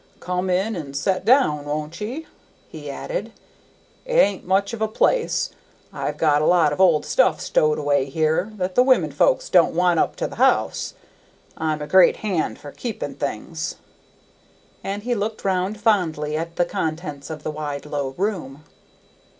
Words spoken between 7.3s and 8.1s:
stowed away